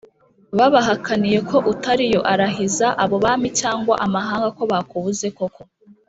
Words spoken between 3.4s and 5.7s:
cyangwa amahanga ko bakubuze koko